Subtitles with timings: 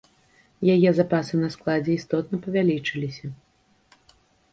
[0.75, 3.27] Яе запасы на складзе істотна павялічыліся.